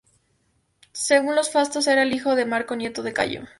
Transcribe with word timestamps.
Según 0.93 1.35
los 1.35 1.51
Fastos 1.51 1.85
era 1.85 2.01
el 2.01 2.11
hijo 2.11 2.33
de 2.33 2.47
Marco 2.47 2.73
y 2.73 2.77
nieto 2.77 3.03
de 3.03 3.13
Cayo. 3.13 3.43